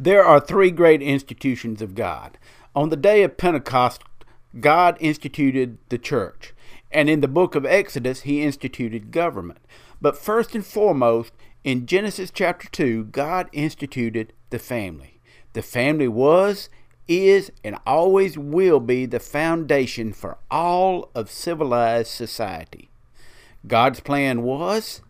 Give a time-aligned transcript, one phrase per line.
[0.00, 2.38] There are three great institutions of God.
[2.72, 4.04] On the day of Pentecost,
[4.60, 6.54] God instituted the church,
[6.92, 9.58] and in the book of Exodus, he instituted government.
[10.00, 11.32] But first and foremost,
[11.64, 15.20] in Genesis chapter 2, God instituted the family.
[15.52, 16.70] The family was,
[17.08, 22.88] is, and always will be the foundation for all of civilized society.
[23.66, 25.02] God's plan was,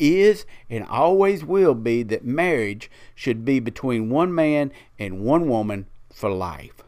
[0.00, 5.86] is, and always will be that marriage should be between one man and one woman
[6.12, 6.82] for life.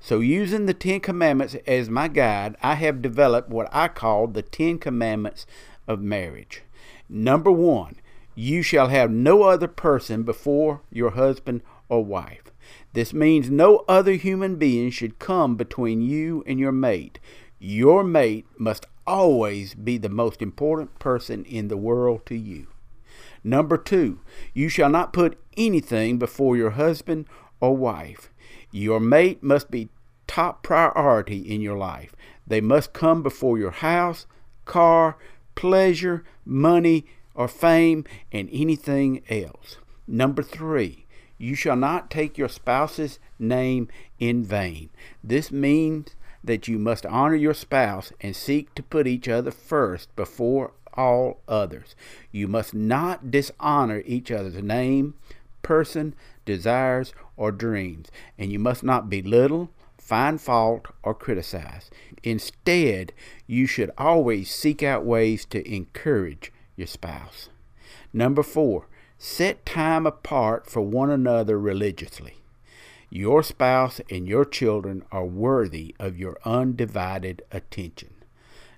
[0.00, 4.42] So, using the Ten Commandments as my guide, I have developed what I call the
[4.42, 5.46] Ten Commandments
[5.86, 6.62] of marriage.
[7.08, 7.96] Number one,
[8.34, 11.60] you shall have no other person before your husband
[11.90, 12.44] or wife.
[12.92, 17.18] This means no other human being should come between you and your mate.
[17.58, 22.68] Your mate must always be the most important person in the world to you.
[23.42, 24.20] Number two,
[24.54, 27.26] you shall not put anything before your husband
[27.58, 28.30] or wife.
[28.70, 29.88] Your mate must be
[30.28, 32.14] top priority in your life.
[32.46, 34.26] They must come before your house,
[34.64, 35.16] car,
[35.56, 37.04] pleasure, money,
[37.34, 39.78] or fame, and anything else.
[40.06, 43.88] Number three, you shall not take your spouse's name
[44.20, 44.90] in vain.
[45.24, 50.14] This means that you must honor your spouse and seek to put each other first
[50.16, 51.94] before all others.
[52.32, 55.14] You must not dishonor each other's name,
[55.62, 61.90] person, desires, or dreams, and you must not belittle, find fault, or criticize.
[62.22, 63.12] Instead,
[63.46, 67.48] you should always seek out ways to encourage your spouse.
[68.12, 68.86] Number four,
[69.18, 72.36] set time apart for one another religiously.
[73.12, 78.14] Your spouse and your children are worthy of your undivided attention.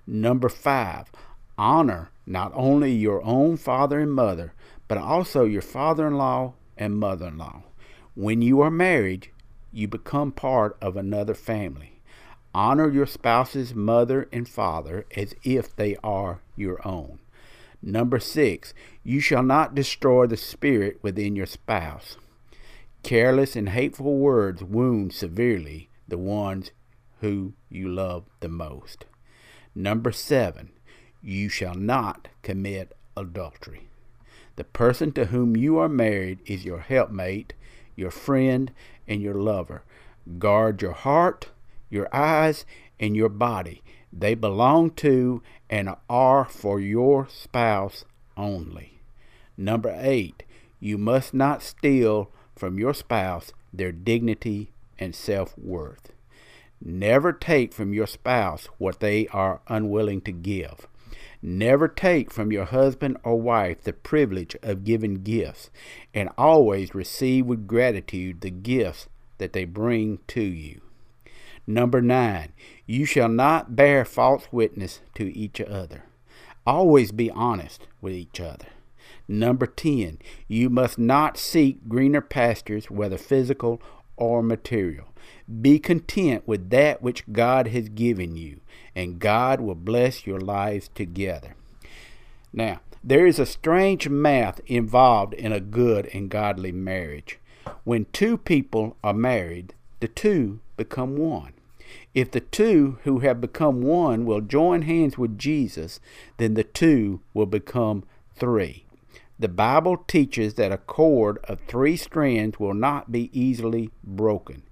[0.07, 1.11] Number five,
[1.55, 4.53] honor not only your own father and mother,
[4.87, 7.63] but also your father in law and mother in law.
[8.15, 9.29] When you are married,
[9.71, 12.01] you become part of another family.
[12.55, 17.19] Honor your spouse's mother and father as if they are your own.
[17.81, 18.73] Number six,
[19.03, 22.17] you shall not destroy the spirit within your spouse.
[23.03, 26.71] Careless and hateful words wound severely the ones
[27.19, 29.03] who you love the most.
[29.75, 30.71] Number seven,
[31.21, 33.89] you shall not commit adultery.
[34.55, 37.53] The person to whom you are married is your helpmate,
[37.97, 38.71] your friend,
[39.05, 39.83] and your lover.
[40.39, 41.49] Guard your heart,
[41.89, 42.65] your eyes,
[43.01, 43.83] and your body.
[44.13, 48.05] They belong to and are for your spouse
[48.37, 49.01] only.
[49.57, 50.43] Number eight,
[50.79, 54.69] you must not steal from your spouse their dignity
[54.99, 56.11] and self worth.
[56.81, 60.87] Never take from your spouse what they are unwilling to give.
[61.41, 65.69] Never take from your husband or wife the privilege of giving gifts,
[66.13, 69.07] and always receive with gratitude the gifts
[69.39, 70.81] that they bring to you.
[71.65, 72.53] Number nine,
[72.85, 76.03] you shall not bear false witness to each other.
[76.65, 78.67] Always be honest with each other.
[79.27, 83.81] Number 10, you must not seek greener pastures, whether physical
[84.17, 85.07] or material.
[85.61, 88.61] Be content with that which God has given you,
[88.95, 91.55] and God will bless your lives together.
[92.51, 97.39] Now, there is a strange math involved in a good and godly marriage.
[97.83, 101.53] When two people are married, the two become one.
[102.13, 105.99] If the two who have become one will join hands with Jesus,
[106.37, 108.03] then the two will become
[108.35, 108.85] three.
[109.39, 114.63] The Bible teaches that a cord of three strands will not be easily broken.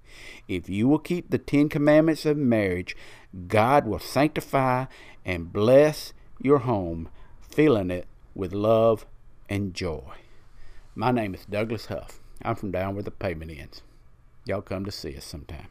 [0.46, 2.96] If you will keep the Ten Commandments of marriage,
[3.48, 4.86] God will sanctify
[5.24, 7.08] and bless your home,
[7.40, 9.06] filling it with love
[9.48, 10.14] and joy.
[10.94, 12.20] My name is Douglas Huff.
[12.42, 13.82] I'm from down where the pavement ends.
[14.44, 15.68] Y'all come to see us sometime.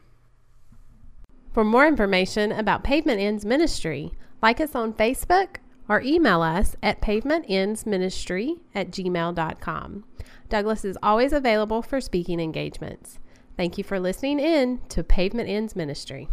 [1.52, 5.56] For more information about Pavement Ends Ministry, like us on Facebook
[5.88, 10.04] or email us at pavementendsministry at gmail.com.
[10.48, 13.18] Douglas is always available for speaking engagements.
[13.56, 16.28] Thank you for listening in to Pavement Ends Ministry.